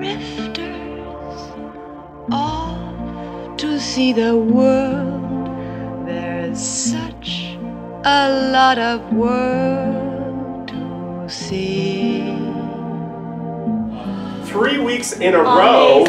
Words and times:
drifters 0.00 1.40
off 2.32 3.56
to 3.58 3.78
see 3.78 4.14
the 4.14 4.34
world. 4.34 5.46
There's 6.06 6.58
such 6.58 7.56
a 8.04 8.50
lot 8.50 8.78
of 8.78 9.12
world 9.12 10.68
to 10.68 11.28
see. 11.28 12.34
Three 14.44 14.78
weeks 14.78 15.12
in 15.12 15.34
a 15.34 15.42
row. 15.42 16.06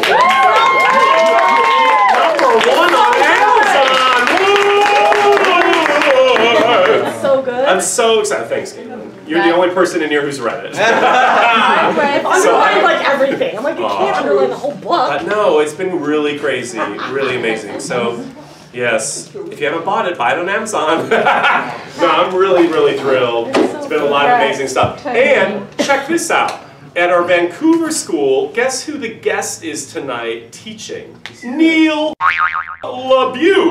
Number 2.16 2.50
one 2.72 2.94
on 2.94 3.14
Amazon. 3.36 4.20
Woo! 4.40 4.72
So 7.20 7.42
good. 7.42 7.68
I'm 7.68 7.82
so 7.82 8.20
excited. 8.20 8.48
Thanks, 8.48 8.72
Caitlin. 8.72 8.91
You're 9.26 9.42
the 9.42 9.54
only 9.54 9.70
person 9.70 10.02
in 10.02 10.10
here 10.10 10.22
who's 10.22 10.40
read 10.40 10.64
it. 10.66 10.74
I've 10.78 12.42
So 12.42 12.54
underlined 12.60 12.78
I- 12.78 12.82
like 12.82 13.08
everything. 13.08 13.56
I'm 13.56 13.64
like, 13.64 13.76
I 13.76 13.78
can't 13.96 14.16
underline 14.16 14.50
the 14.50 14.56
whole 14.56 14.74
book. 14.74 15.10
Uh, 15.12 15.22
no, 15.22 15.58
it's 15.60 15.74
been 15.74 16.00
really 16.00 16.38
crazy, 16.38 16.78
really 16.78 17.36
amazing. 17.36 17.80
So, 17.80 18.24
yes, 18.72 19.34
if 19.34 19.60
you 19.60 19.66
haven't 19.66 19.84
bought 19.84 20.06
it, 20.10 20.16
buy 20.18 20.32
it 20.32 20.38
on 20.38 20.48
Amazon. 20.48 21.08
no, 21.10 21.16
I'm 22.10 22.34
really, 22.34 22.66
really 22.68 22.96
thrilled. 22.98 23.48
It's 23.56 23.86
been 23.86 24.00
a 24.02 24.06
lot 24.06 24.26
of 24.28 24.34
amazing 24.40 24.68
stuff. 24.68 25.04
And 25.06 25.66
check 25.78 26.06
this 26.08 26.30
out. 26.30 26.60
At 26.94 27.08
our 27.10 27.22
Vancouver 27.24 27.90
school, 27.90 28.52
guess 28.52 28.84
who 28.84 28.98
the 28.98 29.08
guest 29.08 29.64
is 29.64 29.90
tonight 29.90 30.52
teaching? 30.52 31.18
Neil 31.42 32.14
LaBute. 32.84 33.70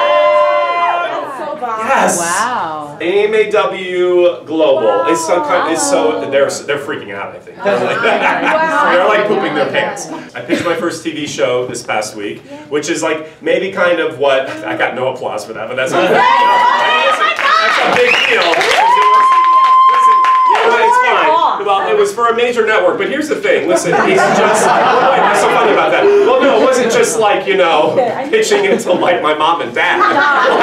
That's 0.00 1.38
so 1.38 1.56
bomb. 1.60 1.86
Yes. 1.86 2.18
Wow. 2.18 2.79
AMAW 3.00 4.44
Global. 4.46 5.06
It's 5.10 5.24
some 5.26 5.42
kind. 5.44 5.72
It's 5.72 5.82
so 5.88 6.20
they're 6.30 6.50
they're 6.50 6.78
freaking 6.78 7.14
out. 7.14 7.34
I 7.34 7.40
think 7.40 7.56
they're 7.56 9.08
like 9.08 9.26
pooping 9.28 9.54
their 9.54 9.70
pants. 9.70 10.06
I 10.34 10.40
pitched 10.42 10.64
my 10.64 10.76
first 10.76 11.04
TV 11.04 11.26
show 11.26 11.66
this 11.66 11.82
past 11.82 12.14
week, 12.16 12.42
which 12.68 12.88
is 12.88 13.02
like 13.02 13.42
maybe 13.42 13.72
kind 13.72 14.00
of 14.00 14.18
what 14.18 14.48
I 14.64 14.76
got 14.76 14.94
no 14.94 15.08
applause 15.14 15.44
for 15.44 15.52
that, 15.54 15.68
but 15.68 15.76
that's 15.76 15.92
okay. 15.96 16.12
that's 16.12 17.80
a 17.80 17.88
big 17.96 18.12
deal. 18.28 18.44
Listen, 19.90 20.16
you 20.46 20.54
know 20.54 20.68
what, 20.68 20.82
it's 20.84 21.00
fine. 21.08 21.66
Well, 21.66 21.88
it 21.90 21.96
was 21.98 22.12
for 22.12 22.28
a 22.28 22.36
major 22.36 22.66
network, 22.66 22.98
but 22.98 23.08
here's 23.08 23.28
the 23.28 23.36
thing. 23.36 23.68
Listen, 23.68 23.92
it's 23.94 24.38
just 24.38 24.66
wait, 24.66 25.20
what's 25.20 25.40
so 25.40 25.48
funny 25.50 25.72
about 25.72 25.90
that? 25.92 26.04
Well, 26.04 26.40
no, 26.42 26.60
it 26.60 26.64
wasn't 26.64 26.92
just 26.92 27.09
like 27.20 27.46
you 27.46 27.56
know 27.56 27.94
pitching 28.30 28.64
it 28.64 28.80
to 28.80 28.92
like 28.92 29.22
my 29.22 29.34
mom 29.34 29.60
and 29.60 29.74
dad. 29.74 30.00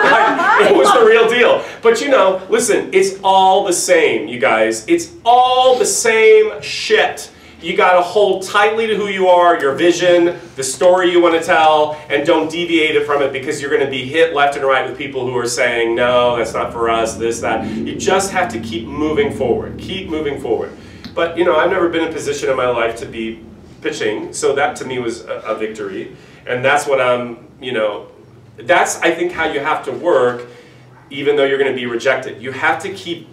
Like, 0.00 0.60
like, 0.60 0.70
it 0.70 0.76
was 0.76 0.92
the 0.92 1.04
real 1.04 1.28
deal. 1.28 1.64
But 1.82 2.00
you 2.00 2.08
know, 2.08 2.44
listen, 2.48 2.92
it's 2.92 3.18
all 3.22 3.64
the 3.64 3.72
same, 3.72 4.28
you 4.28 4.38
guys. 4.38 4.86
It's 4.88 5.12
all 5.24 5.78
the 5.78 5.86
same 5.86 6.60
shit. 6.60 7.30
You 7.62 7.76
got 7.76 7.92
to 7.92 8.00
hold 8.00 8.42
tightly 8.42 8.86
to 8.86 8.96
who 8.96 9.08
you 9.08 9.28
are, 9.28 9.60
your 9.60 9.74
vision, 9.74 10.38
the 10.56 10.62
story 10.62 11.10
you 11.12 11.20
want 11.20 11.38
to 11.38 11.46
tell, 11.46 12.00
and 12.08 12.26
don't 12.26 12.50
deviate 12.50 12.96
it 12.96 13.04
from 13.04 13.20
it 13.20 13.32
because 13.32 13.60
you're 13.60 13.70
going 13.70 13.84
to 13.84 13.90
be 13.90 14.06
hit 14.06 14.34
left 14.34 14.56
and 14.56 14.64
right 14.64 14.88
with 14.88 14.96
people 14.96 15.26
who 15.26 15.36
are 15.36 15.46
saying, 15.46 15.94
no, 15.94 16.36
that's 16.36 16.54
not 16.54 16.72
for 16.72 16.88
us, 16.88 17.16
this, 17.16 17.40
that. 17.40 17.66
You 17.66 17.96
just 17.96 18.32
have 18.32 18.50
to 18.52 18.60
keep 18.60 18.86
moving 18.86 19.30
forward. 19.30 19.78
Keep 19.78 20.08
moving 20.08 20.40
forward. 20.40 20.74
But, 21.14 21.36
you 21.36 21.44
know, 21.44 21.54
I've 21.54 21.70
never 21.70 21.90
been 21.90 22.04
in 22.04 22.08
a 22.08 22.12
position 22.12 22.48
in 22.48 22.56
my 22.56 22.68
life 22.68 22.96
to 23.00 23.06
be 23.06 23.44
pitching, 23.80 24.32
so 24.32 24.54
that 24.54 24.76
to 24.76 24.84
me 24.84 24.98
was 24.98 25.24
a, 25.24 25.40
a 25.40 25.54
victory. 25.54 26.16
And 26.46 26.64
that's 26.64 26.86
what 26.86 27.00
I'm, 27.00 27.48
you 27.60 27.72
know, 27.72 28.08
that's, 28.56 29.00
I 29.00 29.12
think, 29.14 29.32
how 29.32 29.50
you 29.50 29.60
have 29.60 29.84
to 29.84 29.92
work, 29.92 30.46
even 31.10 31.36
though 31.36 31.44
you're 31.44 31.58
going 31.58 31.72
to 31.72 31.76
be 31.76 31.86
rejected. 31.86 32.42
You 32.42 32.52
have 32.52 32.82
to 32.82 32.92
keep 32.92 33.28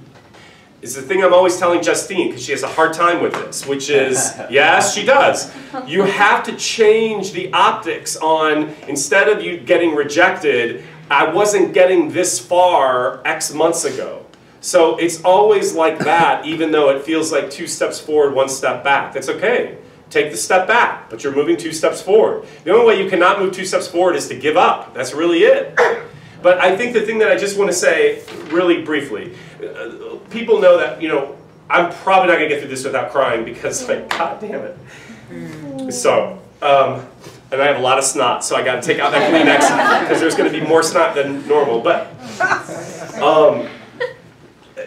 is 0.79 0.93
the 0.93 1.01
thing 1.01 1.23
I'm 1.23 1.33
always 1.33 1.57
telling 1.57 1.81
Justine 1.81 2.27
because 2.27 2.45
she 2.45 2.51
has 2.51 2.61
a 2.61 2.67
hard 2.67 2.93
time 2.93 3.21
with 3.21 3.33
this, 3.33 3.65
which 3.65 3.89
is 3.89 4.33
yes, 4.49 4.93
she 4.93 5.03
does. 5.03 5.51
You 5.87 6.03
have 6.03 6.43
to 6.43 6.55
change 6.55 7.31
the 7.31 7.51
optics 7.51 8.15
on 8.17 8.75
instead 8.87 9.27
of 9.27 9.41
you 9.41 9.59
getting 9.59 9.95
rejected, 9.95 10.83
I 11.09 11.31
wasn't 11.31 11.73
getting 11.73 12.11
this 12.11 12.39
far 12.39 13.25
X 13.25 13.53
months 13.53 13.85
ago. 13.85 14.25
So 14.61 14.97
it's 14.97 15.23
always 15.23 15.73
like 15.73 15.99
that, 15.99 16.45
even 16.45 16.71
though 16.71 16.89
it 16.89 17.03
feels 17.03 17.31
like 17.31 17.49
two 17.49 17.67
steps 17.67 17.99
forward, 17.99 18.33
one 18.33 18.49
step 18.49 18.83
back. 18.83 19.13
That's 19.13 19.29
okay. 19.29 19.77
Take 20.09 20.31
the 20.31 20.37
step 20.37 20.67
back, 20.67 21.09
but 21.09 21.23
you're 21.23 21.35
moving 21.35 21.57
two 21.57 21.73
steps 21.73 22.01
forward. 22.01 22.47
The 22.63 22.71
only 22.71 22.85
way 22.85 23.03
you 23.03 23.09
cannot 23.09 23.39
move 23.39 23.53
two 23.53 23.65
steps 23.65 23.87
forward 23.87 24.15
is 24.15 24.27
to 24.29 24.35
give 24.35 24.55
up. 24.55 24.93
That's 24.93 25.13
really 25.13 25.39
it. 25.39 25.77
But 26.39 26.59
I 26.59 26.77
think 26.77 26.93
the 26.93 27.01
thing 27.01 27.17
that 27.17 27.31
I 27.31 27.35
just 27.35 27.57
want 27.57 27.71
to 27.71 27.75
say, 27.75 28.23
really 28.51 28.83
briefly, 28.83 29.33
uh, 29.59 30.17
people 30.29 30.61
know 30.61 30.77
that, 30.77 31.01
you 31.01 31.07
know, 31.07 31.35
I'm 31.67 31.91
probably 31.91 32.27
not 32.27 32.37
going 32.37 32.49
to 32.49 32.55
get 32.55 32.59
through 32.59 32.69
this 32.69 32.83
without 32.83 33.11
crying 33.11 33.43
because, 33.43 33.89
like, 33.89 34.07
god 34.17 34.39
damn 34.39 34.61
it. 34.61 35.91
So, 35.91 36.39
um, 36.61 37.05
and 37.51 37.61
I 37.61 37.65
have 37.65 37.77
a 37.77 37.81
lot 37.81 37.97
of 37.97 38.03
snot, 38.03 38.43
so 38.43 38.55
I 38.55 38.63
got 38.63 38.81
to 38.81 38.87
take 38.87 38.99
out 38.99 39.11
that 39.13 39.31
Kleenex 39.31 40.01
because 40.01 40.19
there's 40.19 40.35
going 40.35 40.51
to 40.51 40.57
be 40.57 40.65
more 40.65 40.83
snot 40.83 41.15
than 41.15 41.45
normal. 41.47 41.81
But, 41.81 42.07
um, 43.21 43.67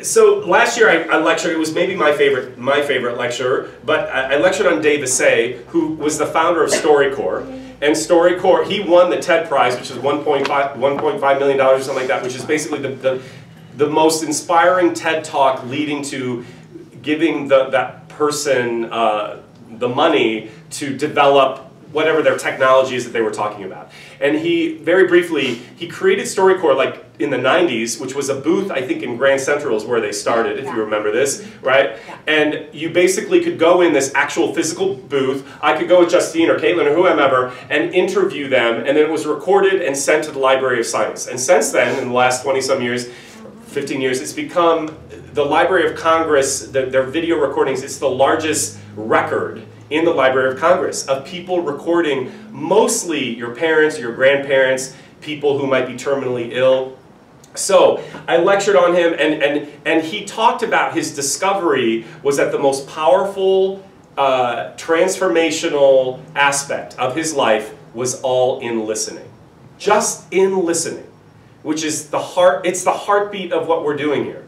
so 0.02 0.38
last 0.40 0.78
year 0.78 0.88
I, 0.90 1.16
I 1.16 1.20
lectured. 1.20 1.52
It 1.52 1.58
was 1.58 1.74
maybe 1.74 1.94
my 1.94 2.12
favorite, 2.12 2.58
my 2.58 2.82
favorite 2.82 3.16
lecture. 3.16 3.70
But 3.84 4.08
I, 4.10 4.34
I 4.34 4.36
lectured 4.38 4.66
on 4.66 4.80
Dave 4.80 5.02
Assay, 5.02 5.62
who 5.68 5.94
was 5.94 6.18
the 6.18 6.26
founder 6.26 6.62
of 6.62 6.70
StoryCorps. 6.70 7.48
And 7.82 7.94
StoryCorps, 7.96 8.70
he 8.70 8.80
won 8.80 9.08
the 9.10 9.18
TED 9.18 9.48
Prize, 9.48 9.76
which 9.76 9.90
is 9.90 9.96
1.5 9.96 10.44
$1.5 10.46 11.38
million 11.38 11.60
or 11.60 11.80
something 11.80 11.94
like 11.94 12.08
that, 12.08 12.22
which 12.22 12.34
is 12.34 12.44
basically 12.44 12.80
the, 12.80 12.90
the, 12.90 13.22
the 13.76 13.88
most 13.88 14.22
inspiring 14.22 14.92
TED 14.92 15.24
Talk 15.24 15.64
leading 15.64 16.02
to 16.04 16.44
giving 17.02 17.48
the, 17.48 17.70
that 17.70 18.08
person 18.08 18.92
uh, 18.92 19.40
the 19.70 19.88
money 19.88 20.50
to 20.70 20.96
develop 20.96 21.69
whatever 21.92 22.22
their 22.22 22.38
technology 22.38 22.94
is 22.94 23.04
that 23.04 23.12
they 23.12 23.20
were 23.20 23.32
talking 23.32 23.64
about. 23.64 23.90
And 24.20 24.36
he, 24.36 24.76
very 24.76 25.06
briefly, 25.06 25.54
he 25.54 25.88
created 25.88 26.26
StoryCorps 26.26 26.76
like 26.76 27.04
in 27.18 27.30
the 27.30 27.36
90s, 27.36 28.00
which 28.00 28.14
was 28.14 28.28
a 28.28 28.34
booth, 28.34 28.70
I 28.70 28.80
think, 28.80 29.02
in 29.02 29.16
Grand 29.16 29.40
Central 29.40 29.76
is 29.76 29.84
where 29.84 30.00
they 30.00 30.12
started, 30.12 30.58
if 30.58 30.64
you 30.64 30.80
remember 30.80 31.12
this, 31.12 31.46
right? 31.62 31.98
And 32.26 32.66
you 32.72 32.90
basically 32.90 33.42
could 33.42 33.58
go 33.58 33.82
in 33.82 33.92
this 33.92 34.12
actual 34.14 34.54
physical 34.54 34.94
booth. 34.94 35.46
I 35.60 35.76
could 35.76 35.88
go 35.88 36.00
with 36.00 36.10
Justine 36.10 36.48
or 36.48 36.58
Caitlin 36.58 36.86
or 36.86 36.94
whoever 36.94 37.54
and 37.68 37.94
interview 37.94 38.48
them, 38.48 38.76
and 38.76 38.88
then 38.88 38.98
it 38.98 39.10
was 39.10 39.26
recorded 39.26 39.82
and 39.82 39.96
sent 39.96 40.24
to 40.24 40.32
the 40.32 40.38
Library 40.38 40.80
of 40.80 40.86
Science. 40.86 41.26
And 41.26 41.38
since 41.38 41.70
then, 41.70 41.98
in 42.00 42.08
the 42.08 42.14
last 42.14 42.42
20 42.42 42.60
some 42.60 42.80
years, 42.80 43.08
15 43.66 44.00
years, 44.00 44.20
it's 44.20 44.32
become 44.32 44.96
the 45.32 45.44
Library 45.44 45.90
of 45.90 45.96
Congress, 45.96 46.66
the, 46.66 46.86
their 46.86 47.04
video 47.04 47.36
recordings, 47.36 47.82
it's 47.82 47.98
the 47.98 48.08
largest 48.08 48.78
record 48.96 49.64
in 49.90 50.04
the 50.04 50.12
Library 50.12 50.52
of 50.52 50.58
Congress 50.58 51.06
of 51.06 51.24
people 51.24 51.62
recording 51.62 52.32
mostly 52.50 53.36
your 53.36 53.54
parents, 53.54 53.98
your 53.98 54.14
grandparents, 54.14 54.96
people 55.20 55.58
who 55.58 55.66
might 55.66 55.86
be 55.86 55.94
terminally 55.94 56.52
ill. 56.52 56.96
So 57.54 58.02
I 58.28 58.36
lectured 58.36 58.76
on 58.76 58.94
him, 58.94 59.12
and, 59.12 59.42
and, 59.42 59.68
and 59.84 60.04
he 60.04 60.24
talked 60.24 60.62
about 60.62 60.94
his 60.94 61.14
discovery 61.14 62.04
was 62.22 62.36
that 62.36 62.52
the 62.52 62.58
most 62.58 62.88
powerful 62.88 63.84
uh, 64.16 64.72
transformational 64.76 66.20
aspect 66.36 66.96
of 66.98 67.16
his 67.16 67.34
life 67.34 67.74
was 67.92 68.20
all 68.22 68.60
in 68.60 68.86
listening. 68.86 69.28
Just 69.78 70.32
in 70.32 70.64
listening, 70.64 71.06
which 71.62 71.82
is 71.82 72.10
the 72.10 72.20
heart, 72.20 72.64
it's 72.64 72.84
the 72.84 72.92
heartbeat 72.92 73.52
of 73.52 73.66
what 73.66 73.84
we're 73.84 73.96
doing 73.96 74.24
here. 74.24 74.46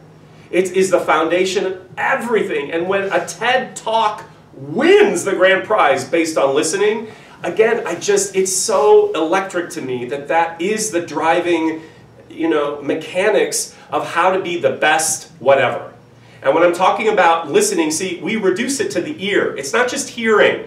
It 0.49 0.71
is 0.71 0.91
the 0.91 0.99
foundation 0.99 1.65
of 1.65 1.89
everything. 1.97 2.71
And 2.71 2.87
when 2.87 3.11
a 3.11 3.25
TED 3.25 3.75
Talk 3.75 4.23
wins 4.63 5.23
the 5.25 5.33
grand 5.33 5.65
prize 5.65 6.05
based 6.05 6.37
on 6.37 6.55
listening, 6.55 7.07
again, 7.43 7.85
I 7.85 7.95
just, 7.95 8.35
it's 8.35 8.55
so 8.55 9.11
electric 9.13 9.69
to 9.71 9.81
me 9.81 10.05
that 10.05 10.27
that 10.29 10.61
is 10.61 10.91
the 10.91 11.05
driving, 11.05 11.81
you 12.29 12.49
know, 12.49 12.81
mechanics 12.81 13.75
of 13.91 14.07
how 14.07 14.31
to 14.31 14.41
be 14.41 14.59
the 14.59 14.71
best 14.71 15.31
whatever. 15.39 15.93
And 16.41 16.53
when 16.53 16.63
I'm 16.63 16.73
talking 16.73 17.09
about 17.09 17.51
listening, 17.51 17.91
see, 17.91 18.19
we 18.21 18.35
reduce 18.35 18.79
it 18.79 18.91
to 18.91 19.01
the 19.01 19.23
ear. 19.25 19.55
It's 19.55 19.73
not 19.73 19.89
just 19.89 20.09
hearing. 20.09 20.65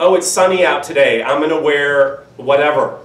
Oh, 0.00 0.14
it's 0.14 0.26
sunny 0.26 0.64
out 0.66 0.82
today. 0.82 1.22
I'm 1.22 1.38
going 1.38 1.50
to 1.50 1.60
wear 1.60 2.24
whatever. 2.36 2.98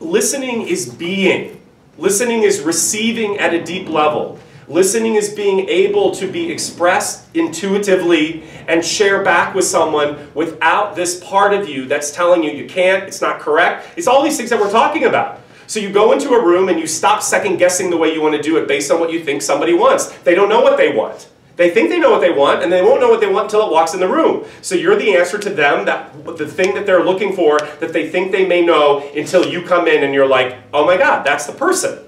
Listening 0.00 0.62
is 0.62 0.88
being. 0.92 1.60
Listening 1.98 2.42
is 2.42 2.60
receiving 2.60 3.38
at 3.38 3.54
a 3.54 3.62
deep 3.62 3.88
level. 3.88 4.38
Listening 4.68 5.14
is 5.14 5.28
being 5.28 5.68
able 5.68 6.10
to 6.12 6.30
be 6.30 6.50
expressed 6.50 7.26
intuitively 7.34 8.42
and 8.68 8.84
share 8.84 9.22
back 9.22 9.54
with 9.54 9.64
someone 9.64 10.30
without 10.34 10.96
this 10.96 11.22
part 11.22 11.52
of 11.52 11.68
you 11.68 11.86
that's 11.86 12.10
telling 12.10 12.42
you 12.42 12.50
you 12.50 12.68
can't, 12.68 13.04
it's 13.04 13.20
not 13.20 13.40
correct. 13.40 13.88
It's 13.96 14.06
all 14.06 14.22
these 14.22 14.36
things 14.36 14.50
that 14.50 14.60
we're 14.60 14.70
talking 14.70 15.04
about. 15.04 15.40
So 15.66 15.80
you 15.80 15.90
go 15.90 16.12
into 16.12 16.30
a 16.30 16.44
room 16.44 16.68
and 16.68 16.78
you 16.78 16.86
stop 16.86 17.22
second 17.22 17.56
guessing 17.56 17.90
the 17.90 17.96
way 17.96 18.12
you 18.14 18.22
want 18.22 18.36
to 18.36 18.42
do 18.42 18.56
it 18.56 18.68
based 18.68 18.90
on 18.90 19.00
what 19.00 19.10
you 19.10 19.24
think 19.24 19.42
somebody 19.42 19.74
wants. 19.74 20.06
They 20.18 20.34
don't 20.34 20.48
know 20.48 20.60
what 20.60 20.76
they 20.76 20.94
want. 20.94 21.28
They 21.56 21.70
think 21.70 21.88
they 21.88 21.98
know 21.98 22.10
what 22.10 22.20
they 22.20 22.30
want, 22.30 22.62
and 22.62 22.70
they 22.70 22.82
won't 22.82 23.00
know 23.00 23.08
what 23.08 23.20
they 23.20 23.26
want 23.26 23.44
until 23.44 23.66
it 23.66 23.72
walks 23.72 23.94
in 23.94 24.00
the 24.00 24.06
room. 24.06 24.44
So 24.60 24.74
you're 24.74 24.94
the 24.94 25.16
answer 25.16 25.38
to 25.38 25.48
them, 25.48 25.86
that 25.86 26.12
the 26.36 26.46
thing 26.46 26.74
that 26.74 26.84
they're 26.84 27.02
looking 27.02 27.34
for, 27.34 27.58
that 27.80 27.94
they 27.94 28.10
think 28.10 28.30
they 28.30 28.46
may 28.46 28.60
know, 28.64 29.10
until 29.16 29.46
you 29.46 29.62
come 29.62 29.88
in 29.88 30.04
and 30.04 30.12
you're 30.12 30.28
like, 30.28 30.58
oh 30.74 30.84
my 30.84 30.98
God, 30.98 31.24
that's 31.24 31.46
the 31.46 31.54
person. 31.54 31.98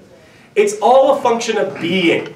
It's 0.55 0.77
all 0.81 1.17
a 1.17 1.21
function 1.21 1.57
of 1.57 1.81
being. 1.81 2.35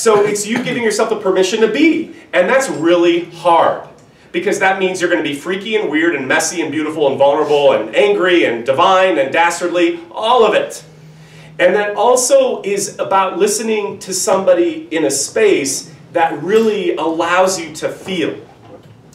So 0.00 0.24
it's 0.24 0.46
you 0.46 0.64
giving 0.64 0.82
yourself 0.82 1.10
the 1.10 1.20
permission 1.20 1.60
to 1.60 1.68
be, 1.68 2.14
and 2.32 2.48
that's 2.48 2.70
really 2.70 3.26
hard. 3.26 3.86
because 4.32 4.60
that 4.60 4.78
means 4.78 4.98
you're 4.98 5.10
going 5.10 5.22
to 5.22 5.28
be 5.28 5.34
freaky 5.34 5.76
and 5.76 5.90
weird 5.90 6.14
and 6.14 6.26
messy 6.26 6.62
and 6.62 6.70
beautiful 6.72 7.08
and 7.08 7.18
vulnerable 7.18 7.72
and 7.72 7.94
angry 7.94 8.44
and 8.44 8.64
divine 8.64 9.18
and 9.18 9.30
dastardly, 9.32 10.00
all 10.10 10.46
of 10.46 10.54
it. 10.54 10.84
And 11.58 11.74
that 11.74 11.96
also 11.96 12.62
is 12.62 12.98
about 12.98 13.38
listening 13.38 13.98
to 13.98 14.14
somebody 14.14 14.88
in 14.90 15.04
a 15.04 15.10
space 15.10 15.92
that 16.12 16.40
really 16.42 16.94
allows 16.94 17.60
you 17.60 17.74
to 17.74 17.90
feel. 17.90 18.40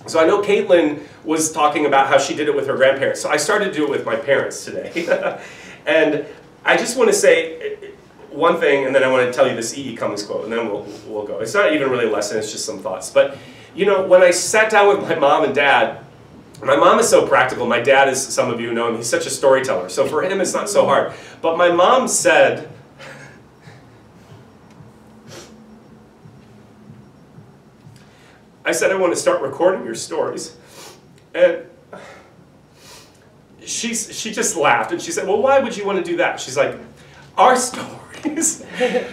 So 0.05 0.19
I 0.19 0.27
know 0.27 0.41
Caitlin 0.41 1.01
was 1.23 1.51
talking 1.51 1.85
about 1.88 2.07
how 2.07 2.19
she 2.19 2.35
did 2.35 2.47
it 2.47 2.55
with 2.55 2.67
her 2.67 2.75
grandparents. 2.75 3.21
So 3.21 3.29
I 3.29 3.38
started 3.38 3.65
to 3.65 3.73
do 3.73 3.85
it 3.85 3.89
with 3.89 4.05
my 4.05 4.17
parents 4.17 4.65
today. 4.65 5.39
and 5.88 6.25
I 6.63 6.77
just 6.77 6.95
want 6.95 7.09
to 7.09 7.15
say 7.15 7.94
one 8.35 8.59
thing, 8.59 8.85
and 8.85 8.93
then 8.93 9.03
I 9.03 9.11
want 9.11 9.25
to 9.25 9.33
tell 9.33 9.47
you 9.47 9.55
this 9.55 9.77
E. 9.77 9.89
E. 9.89 9.95
Cummings 9.95 10.23
quote, 10.23 10.43
and 10.43 10.51
then 10.51 10.67
we'll, 10.67 10.85
we'll 11.07 11.25
go. 11.25 11.39
It's 11.39 11.53
not 11.53 11.73
even 11.73 11.89
really 11.89 12.05
a 12.05 12.11
lesson, 12.11 12.37
it's 12.37 12.51
just 12.51 12.65
some 12.65 12.79
thoughts. 12.79 13.09
But, 13.09 13.37
you 13.73 13.85
know, 13.85 14.05
when 14.05 14.21
I 14.21 14.31
sat 14.31 14.69
down 14.71 14.87
with 14.87 15.07
my 15.07 15.15
mom 15.15 15.43
and 15.43 15.55
dad, 15.55 16.05
my 16.63 16.75
mom 16.75 16.99
is 16.99 17.09
so 17.09 17.27
practical. 17.27 17.65
My 17.65 17.81
dad 17.81 18.07
is, 18.07 18.25
some 18.25 18.51
of 18.51 18.59
you 18.59 18.73
know 18.73 18.89
him, 18.89 18.97
he's 18.97 19.09
such 19.09 19.25
a 19.25 19.29
storyteller. 19.29 19.89
So 19.89 20.07
for 20.07 20.23
him, 20.23 20.39
it's 20.41 20.53
not 20.53 20.69
so 20.69 20.85
hard. 20.85 21.13
But 21.41 21.57
my 21.57 21.71
mom 21.71 22.07
said, 22.07 22.69
I 28.63 28.71
said, 28.71 28.91
I 28.91 28.95
want 28.95 29.13
to 29.13 29.19
start 29.19 29.41
recording 29.41 29.85
your 29.85 29.95
stories. 29.95 30.57
And 31.35 31.65
she, 33.63 33.93
she 33.93 34.31
just 34.31 34.55
laughed 34.55 34.91
and 34.91 35.01
she 35.01 35.11
said, 35.11 35.27
Well, 35.27 35.41
why 35.41 35.59
would 35.59 35.75
you 35.77 35.85
want 35.85 36.03
to 36.03 36.03
do 36.03 36.17
that? 36.17 36.39
She's 36.39 36.57
like, 36.57 36.75
Our 37.38 37.55
stories. 37.57 38.04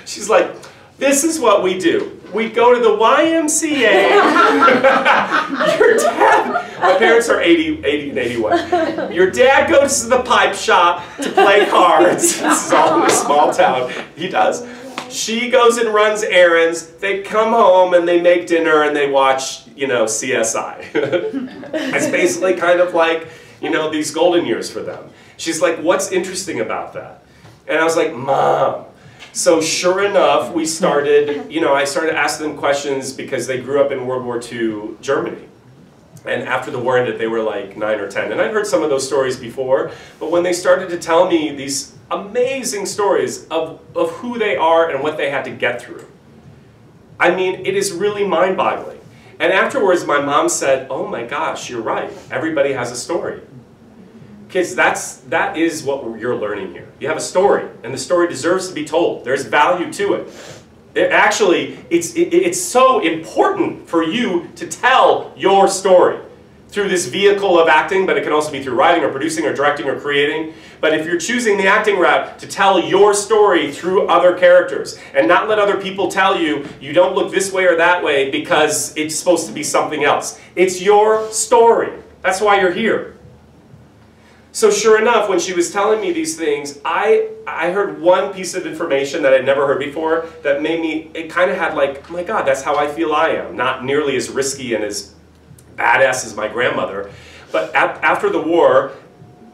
She's 0.04 0.28
like, 0.28 0.54
This 0.98 1.24
is 1.24 1.38
what 1.38 1.62
we 1.62 1.78
do. 1.78 2.20
We 2.32 2.48
go 2.48 2.74
to 2.74 2.80
the 2.80 2.96
YMCA. 2.96 3.78
Your 5.78 5.96
dad, 5.98 6.80
my 6.80 6.96
parents 6.98 7.28
are 7.28 7.40
80, 7.40 7.84
80 7.84 8.08
and 8.08 8.18
81. 8.18 9.12
Your 9.12 9.30
dad 9.30 9.70
goes 9.70 10.00
to 10.02 10.08
the 10.08 10.22
pipe 10.22 10.54
shop 10.54 11.04
to 11.18 11.30
play 11.30 11.66
cards. 11.66 12.22
this 12.40 12.66
is 12.66 12.72
all 12.72 13.02
in 13.02 13.06
a 13.06 13.10
small 13.10 13.52
town. 13.52 13.92
He 14.16 14.28
does. 14.28 14.66
She 15.10 15.50
goes 15.50 15.76
and 15.76 15.92
runs 15.92 16.22
errands. 16.22 16.86
They 16.86 17.20
come 17.22 17.52
home 17.52 17.92
and 17.92 18.08
they 18.08 18.20
make 18.20 18.46
dinner 18.46 18.82
and 18.82 18.96
they 18.96 19.10
watch, 19.10 19.66
you 19.76 19.86
know, 19.86 20.06
CSI. 20.06 20.86
it's 20.94 22.06
basically 22.06 22.54
kind 22.54 22.80
of 22.80 22.94
like, 22.94 23.28
you 23.60 23.68
know, 23.68 23.90
these 23.90 24.10
golden 24.10 24.46
years 24.46 24.70
for 24.70 24.80
them. 24.80 25.10
She's 25.36 25.60
like, 25.60 25.78
what's 25.80 26.10
interesting 26.12 26.60
about 26.60 26.94
that? 26.94 27.22
And 27.68 27.78
I 27.78 27.84
was 27.84 27.96
like, 27.96 28.14
Mom. 28.14 28.86
So 29.32 29.62
sure 29.62 30.04
enough, 30.04 30.52
we 30.52 30.66
started, 30.66 31.50
you 31.50 31.62
know, 31.62 31.72
I 31.74 31.84
started 31.84 32.14
asking 32.14 32.48
them 32.48 32.58
questions 32.58 33.14
because 33.14 33.46
they 33.46 33.62
grew 33.62 33.82
up 33.82 33.90
in 33.90 34.06
World 34.06 34.26
War 34.26 34.38
II 34.38 34.90
Germany. 35.00 35.48
And 36.26 36.42
after 36.42 36.70
the 36.70 36.78
war 36.78 36.98
ended, 36.98 37.18
they 37.18 37.26
were 37.26 37.42
like 37.42 37.74
nine 37.74 37.98
or 37.98 38.10
10. 38.10 38.30
And 38.30 38.42
I'd 38.42 38.50
heard 38.52 38.66
some 38.66 38.82
of 38.82 38.90
those 38.90 39.06
stories 39.06 39.38
before, 39.38 39.90
but 40.20 40.30
when 40.30 40.42
they 40.42 40.52
started 40.52 40.90
to 40.90 40.98
tell 40.98 41.26
me 41.26 41.50
these 41.56 41.94
amazing 42.10 42.84
stories 42.84 43.46
of, 43.46 43.80
of 43.96 44.10
who 44.10 44.38
they 44.38 44.54
are 44.54 44.90
and 44.90 45.02
what 45.02 45.16
they 45.16 45.30
had 45.30 45.46
to 45.46 45.50
get 45.50 45.80
through, 45.80 46.06
I 47.18 47.34
mean, 47.34 47.64
it 47.64 47.74
is 47.74 47.90
really 47.90 48.26
mind 48.26 48.58
boggling. 48.58 49.00
And 49.40 49.50
afterwards, 49.50 50.04
my 50.04 50.20
mom 50.20 50.50
said, 50.50 50.88
Oh 50.90 51.06
my 51.06 51.24
gosh, 51.24 51.70
you're 51.70 51.80
right. 51.80 52.12
Everybody 52.30 52.74
has 52.74 52.92
a 52.92 52.96
story. 52.96 53.40
Kids, 54.52 54.74
that's, 54.74 55.16
that 55.30 55.56
is 55.56 55.82
what 55.82 56.20
you're 56.20 56.36
learning 56.36 56.74
here. 56.74 56.86
You 57.00 57.08
have 57.08 57.16
a 57.16 57.22
story, 57.22 57.66
and 57.82 57.94
the 57.94 57.96
story 57.96 58.28
deserves 58.28 58.68
to 58.68 58.74
be 58.74 58.84
told. 58.84 59.24
There's 59.24 59.46
value 59.46 59.90
to 59.94 60.12
it. 60.12 60.28
It 60.94 61.10
actually, 61.10 61.78
it's, 61.88 62.14
it, 62.16 62.34
it's 62.34 62.60
so 62.60 63.00
important 63.00 63.88
for 63.88 64.02
you 64.02 64.50
to 64.56 64.66
tell 64.66 65.32
your 65.38 65.68
story 65.68 66.18
through 66.68 66.90
this 66.90 67.06
vehicle 67.06 67.58
of 67.58 67.66
acting, 67.66 68.04
but 68.04 68.18
it 68.18 68.24
can 68.24 68.32
also 68.34 68.52
be 68.52 68.62
through 68.62 68.74
writing 68.74 69.02
or 69.02 69.10
producing 69.10 69.46
or 69.46 69.54
directing 69.54 69.88
or 69.88 69.98
creating. 69.98 70.52
But 70.82 70.92
if 70.92 71.06
you're 71.06 71.18
choosing 71.18 71.56
the 71.56 71.66
acting 71.66 71.98
route, 71.98 72.38
to 72.40 72.46
tell 72.46 72.78
your 72.78 73.14
story 73.14 73.72
through 73.72 74.06
other 74.08 74.36
characters 74.36 74.98
and 75.14 75.26
not 75.26 75.48
let 75.48 75.58
other 75.60 75.80
people 75.80 76.10
tell 76.10 76.38
you 76.38 76.68
you 76.78 76.92
don't 76.92 77.14
look 77.14 77.32
this 77.32 77.50
way 77.50 77.64
or 77.64 77.76
that 77.76 78.04
way 78.04 78.30
because 78.30 78.94
it's 78.98 79.16
supposed 79.16 79.46
to 79.46 79.52
be 79.54 79.62
something 79.62 80.04
else. 80.04 80.38
It's 80.56 80.82
your 80.82 81.30
story. 81.32 81.98
That's 82.20 82.42
why 82.42 82.60
you're 82.60 82.74
here. 82.74 83.16
So 84.52 84.70
sure 84.70 85.00
enough, 85.00 85.30
when 85.30 85.40
she 85.40 85.54
was 85.54 85.72
telling 85.72 86.02
me 86.02 86.12
these 86.12 86.36
things, 86.36 86.78
I, 86.84 87.30
I 87.46 87.70
heard 87.70 88.02
one 88.02 88.34
piece 88.34 88.54
of 88.54 88.66
information 88.66 89.22
that 89.22 89.32
I'd 89.32 89.46
never 89.46 89.66
heard 89.66 89.78
before 89.78 90.26
that 90.42 90.60
made 90.60 90.80
me, 90.80 91.10
it 91.14 91.30
kind 91.30 91.50
of 91.50 91.56
had 91.56 91.74
like, 91.74 92.10
oh 92.10 92.12
my 92.12 92.22
God, 92.22 92.46
that's 92.46 92.60
how 92.60 92.76
I 92.76 92.86
feel 92.86 93.14
I 93.14 93.30
am. 93.30 93.56
Not 93.56 93.82
nearly 93.82 94.14
as 94.14 94.28
risky 94.28 94.74
and 94.74 94.84
as 94.84 95.14
badass 95.76 96.26
as 96.26 96.36
my 96.36 96.48
grandmother. 96.48 97.10
But 97.50 97.74
after 97.74 98.28
the 98.28 98.40
war, 98.40 98.92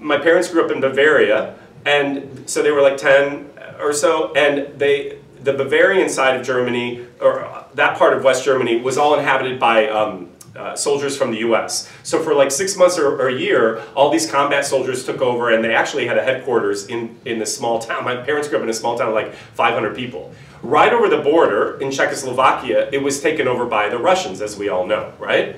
my 0.01 0.19
parents 0.19 0.51
grew 0.51 0.65
up 0.65 0.71
in 0.73 0.81
Bavaria, 0.81 1.55
and 1.85 2.49
so 2.49 2.63
they 2.63 2.73
were 2.73 2.83
like 2.83 2.97
10 2.97 3.51
or 3.81 3.93
so, 3.93 4.33
and 4.35 4.79
they, 4.79 5.19
the 5.43 5.53
Bavarian 5.53 6.09
side 6.09 6.39
of 6.39 6.45
Germany, 6.45 7.07
or 7.21 7.65
that 7.75 7.97
part 7.99 8.15
of 8.15 8.25
West 8.25 8.45
Germany, 8.45 8.81
was 8.81 8.99
all 8.99 9.17
inhabited 9.17 9.61
by 9.61 9.89
um, 9.89 10.28
uh, 10.57 10.75
soldiers 10.75 11.17
from 11.17 11.31
the 11.31 11.39
US. 11.39 11.91
So 12.03 12.23
for 12.23 12.35
like 12.35 12.51
six 12.51 12.77
months 12.77 12.99
or, 12.99 13.21
or, 13.21 13.29
a 13.29 13.35
year, 13.35 13.83
all 13.95 14.11
these 14.11 14.31
combat 14.31 14.65
soldiers 14.65 15.05
took 15.05 15.21
over 15.21 15.51
and 15.51 15.63
they 15.63 15.75
actually 15.75 16.07
had 16.07 16.19
a 16.19 16.23
headquarters 16.23 16.87
in, 16.87 17.17
in 17.25 17.39
this 17.39 17.57
small 17.57 17.79
town. 17.79 18.05
My 18.05 18.17
parents 18.17 18.49
grew 18.49 18.59
up 18.59 18.65
in 18.65 18.71
a 18.71 18.75
small 18.75 18.99
town 18.99 19.09
of 19.09 19.15
like 19.15 19.35
500 19.35 19.95
people. 19.95 20.33
Right 20.63 20.93
over 20.93 21.09
the 21.09 21.19
border 21.19 21.79
in 21.81 21.91
Czechoslovakia, 21.91 22.89
it 22.93 23.03
was 23.03 23.21
taken 23.21 23.47
over 23.47 23.67
by 23.67 23.89
the 23.89 23.99
Russians, 23.99 24.41
as 24.41 24.57
we 24.57 24.69
all 24.69 24.87
know, 24.87 25.13
right? 25.19 25.57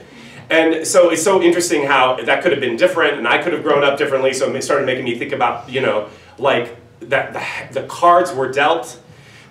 And 0.51 0.87
so 0.87 1.11
it's 1.11 1.23
so 1.23 1.41
interesting 1.41 1.87
how 1.87 2.21
that 2.25 2.43
could 2.43 2.51
have 2.51 2.61
been 2.61 2.77
different 2.77 3.17
and 3.17 3.27
I 3.27 3.41
could 3.41 3.53
have 3.53 3.63
grown 3.63 3.85
up 3.85 3.97
differently, 3.97 4.33
so 4.33 4.53
it 4.55 4.63
started 4.63 4.85
making 4.85 5.05
me 5.05 5.19
think 5.19 5.33
about, 5.33 5.71
you 5.71 5.81
know, 5.81 6.09
like 6.39 6.77
that 7.01 7.33
the, 7.33 7.81
the 7.81 7.87
cards 7.87 8.33
were 8.33 8.51
dealt. 8.51 9.01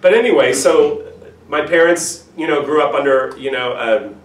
But 0.02 0.14
anyway, 0.14 0.54
so 0.54 1.12
my 1.48 1.66
parents, 1.66 2.28
you 2.38 2.48
know, 2.48 2.64
grew 2.64 2.84
up 2.84 2.94
under, 2.94 3.36
you 3.38 3.52
know, 3.52 3.76
um, 3.78 4.19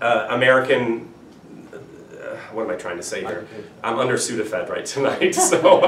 uh, 0.00 0.28
American, 0.30 1.12
uh, 1.72 2.36
what 2.52 2.64
am 2.64 2.70
I 2.70 2.76
trying 2.76 2.96
to 2.96 3.02
say 3.02 3.20
here? 3.20 3.46
I'm 3.82 3.98
under 3.98 4.14
Sudafed 4.14 4.68
right 4.68 4.84
tonight. 4.84 5.34
so, 5.34 5.80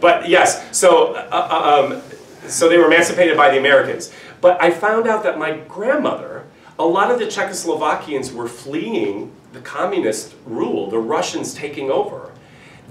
but 0.00 0.28
yes, 0.28 0.76
so, 0.76 1.14
uh, 1.14 1.28
uh, 1.30 1.94
um, 1.94 2.02
so 2.48 2.68
they 2.68 2.78
were 2.78 2.86
emancipated 2.86 3.36
by 3.36 3.50
the 3.50 3.58
Americans. 3.58 4.12
But 4.40 4.62
I 4.62 4.70
found 4.70 5.06
out 5.06 5.22
that 5.24 5.38
my 5.38 5.58
grandmother, 5.68 6.44
a 6.78 6.84
lot 6.84 7.10
of 7.10 7.18
the 7.18 7.26
Czechoslovakians 7.26 8.32
were 8.32 8.48
fleeing 8.48 9.32
the 9.52 9.60
communist 9.60 10.34
rule, 10.46 10.88
the 10.88 10.98
Russians 10.98 11.52
taking 11.52 11.90
over. 11.90 12.32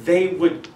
They 0.03 0.27
would 0.27 0.67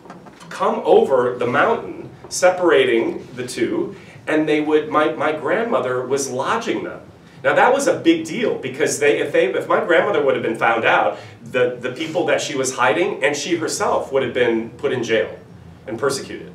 come 0.49 0.81
over 0.83 1.37
the 1.37 1.47
mountain, 1.47 2.09
separating 2.29 3.27
the 3.35 3.45
two, 3.45 3.95
and 4.27 4.47
they 4.47 4.61
would, 4.61 4.89
my, 4.89 5.11
my 5.11 5.33
grandmother 5.33 6.05
was 6.05 6.29
lodging 6.29 6.83
them 6.83 7.01
now 7.43 7.53
that 7.53 7.73
was 7.73 7.87
a 7.87 7.99
big 7.99 8.25
deal 8.25 8.57
because 8.57 8.99
they, 8.99 9.19
if, 9.19 9.33
they, 9.33 9.53
if 9.53 9.67
my 9.67 9.83
grandmother 9.83 10.23
would 10.23 10.35
have 10.35 10.43
been 10.43 10.55
found 10.55 10.85
out, 10.85 11.19
the, 11.43 11.77
the 11.79 11.91
people 11.91 12.25
that 12.27 12.41
she 12.41 12.55
was 12.55 12.75
hiding 12.75 13.23
and 13.23 13.35
she 13.35 13.57
herself 13.57 14.11
would 14.11 14.23
have 14.23 14.33
been 14.33 14.69
put 14.71 14.93
in 14.93 15.03
jail 15.03 15.37
and 15.85 15.99
persecuted. 15.99 16.51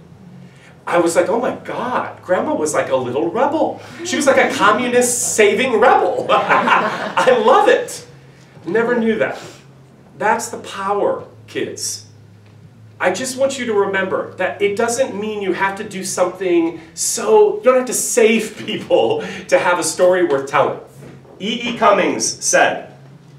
I 0.86 0.98
was 0.98 1.14
like, 1.14 1.28
oh 1.28 1.38
my 1.38 1.54
God, 1.56 2.22
grandma 2.22 2.54
was 2.54 2.72
like 2.72 2.88
a 2.88 2.96
little 2.96 3.30
rebel. 3.30 3.82
She 4.06 4.16
was 4.16 4.26
like 4.26 4.38
a 4.38 4.54
communist 4.54 5.34
saving 5.36 5.78
rebel. 5.78 6.26
I 6.30 7.38
love 7.44 7.68
it. 7.68 8.06
Never 8.64 8.98
knew 8.98 9.18
that. 9.18 9.38
That's 10.16 10.48
the 10.48 10.58
power, 10.58 11.26
kids. 11.46 12.07
I 13.00 13.12
just 13.12 13.38
want 13.38 13.58
you 13.58 13.66
to 13.66 13.74
remember 13.74 14.34
that 14.34 14.60
it 14.60 14.76
doesn't 14.76 15.18
mean 15.18 15.40
you 15.40 15.52
have 15.52 15.76
to 15.76 15.88
do 15.88 16.02
something 16.02 16.80
so, 16.94 17.58
you 17.58 17.62
don't 17.62 17.76
have 17.76 17.86
to 17.86 17.94
save 17.94 18.56
people 18.66 19.24
to 19.48 19.58
have 19.58 19.78
a 19.78 19.84
story 19.84 20.24
worth 20.24 20.50
telling. 20.50 20.80
E. 21.40 21.70
E. 21.70 21.78
Cummings 21.78 22.26
said, 22.26 22.92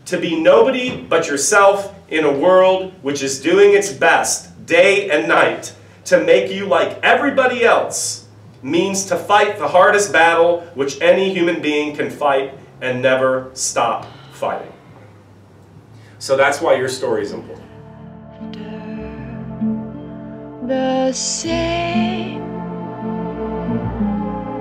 to 0.05 0.17
be 0.17 0.39
nobody 0.39 1.01
but 1.01 1.27
yourself 1.27 1.93
in 2.09 2.23
a 2.23 2.31
world 2.31 2.93
which 3.01 3.21
is 3.21 3.41
doing 3.41 3.73
its 3.73 3.91
best 3.91 4.65
day 4.65 5.09
and 5.11 5.27
night 5.27 5.73
to 6.05 6.23
make 6.23 6.49
you 6.49 6.65
like 6.65 6.97
everybody 7.03 7.65
else 7.65 8.27
means 8.63 9.05
to 9.05 9.17
fight 9.17 9.59
the 9.59 9.67
hardest 9.67 10.11
battle 10.11 10.61
which 10.73 10.99
any 11.01 11.33
human 11.33 11.61
being 11.61 11.95
can 11.95 12.09
fight 12.09 12.53
and 12.81 13.01
never 13.01 13.51
stop 13.53 14.07
fighting. 14.31 14.71
So 16.17 16.37
that's 16.37 16.61
why 16.61 16.75
your 16.75 16.89
story 16.89 17.23
is 17.23 17.33
important 17.33 17.68
the 20.69 21.11
same 21.11 22.43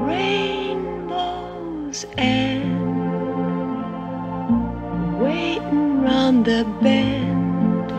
rainbows 0.07 2.07
and 2.17 2.73
waiting 5.21 6.01
round 6.01 6.47
the 6.47 6.65
bend. 6.81 7.91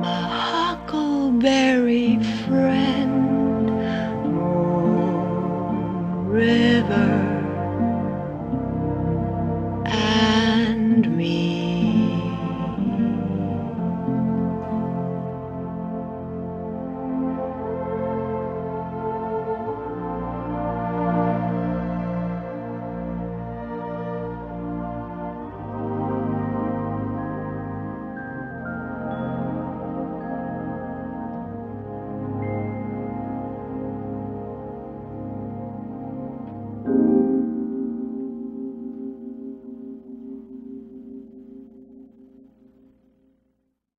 My 0.00 0.22
huckleberry 0.52 2.22
friend 2.46 3.70
oh, 4.38 6.22
river. 6.28 7.39